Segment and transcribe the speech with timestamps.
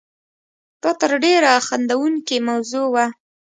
[0.81, 3.05] دا تر ډېره خندوونکې موضوع وه.